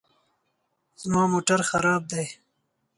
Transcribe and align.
زما 1.01 1.23
موټر 1.33 1.59
خراب 1.69 2.01
دی 2.11 2.25